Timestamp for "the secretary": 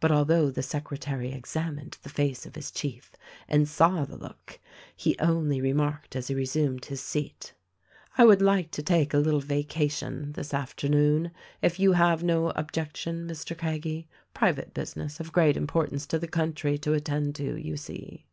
0.50-1.30